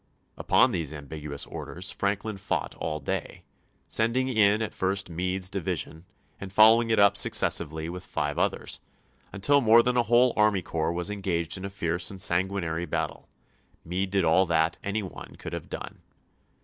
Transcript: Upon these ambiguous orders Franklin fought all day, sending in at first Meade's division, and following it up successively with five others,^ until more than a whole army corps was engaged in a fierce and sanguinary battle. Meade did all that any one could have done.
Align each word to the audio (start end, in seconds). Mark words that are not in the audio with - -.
Upon 0.35 0.71
these 0.71 0.95
ambiguous 0.95 1.45
orders 1.45 1.91
Franklin 1.91 2.37
fought 2.37 2.73
all 2.79 2.99
day, 2.99 3.43
sending 3.87 4.29
in 4.29 4.63
at 4.63 4.73
first 4.73 5.11
Meade's 5.11 5.47
division, 5.47 6.05
and 6.39 6.51
following 6.51 6.89
it 6.89 6.97
up 6.97 7.15
successively 7.15 7.87
with 7.87 8.03
five 8.03 8.39
others,^ 8.39 8.79
until 9.31 9.61
more 9.61 9.83
than 9.83 9.97
a 9.97 10.01
whole 10.09 10.33
army 10.35 10.63
corps 10.63 10.91
was 10.91 11.11
engaged 11.11 11.55
in 11.55 11.65
a 11.65 11.69
fierce 11.69 12.09
and 12.09 12.19
sanguinary 12.19 12.87
battle. 12.87 13.29
Meade 13.85 14.09
did 14.09 14.23
all 14.25 14.47
that 14.47 14.79
any 14.83 15.03
one 15.03 15.35
could 15.37 15.53
have 15.53 15.69
done. 15.69 16.01